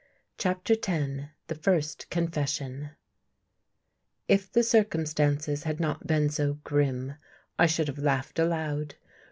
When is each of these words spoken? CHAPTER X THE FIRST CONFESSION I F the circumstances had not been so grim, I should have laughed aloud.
CHAPTER 0.39 0.73
X 0.73 1.27
THE 1.45 1.53
FIRST 1.53 2.09
CONFESSION 2.09 2.89
I 4.27 4.33
F 4.33 4.51
the 4.51 4.63
circumstances 4.63 5.61
had 5.61 5.79
not 5.79 6.07
been 6.07 6.27
so 6.31 6.55
grim, 6.63 7.13
I 7.59 7.67
should 7.67 7.87
have 7.87 7.99
laughed 7.99 8.39
aloud. 8.39 8.95